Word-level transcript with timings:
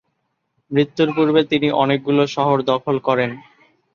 মৃত্যুর 0.71 1.09
পূর্বে 1.15 1.41
তিনি 1.51 1.67
অনেকগুলো 1.81 2.21
শহর 2.35 2.57
দখল 2.71 2.95
করেন। 3.07 3.31